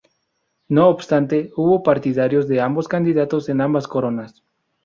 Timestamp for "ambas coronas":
3.61-4.43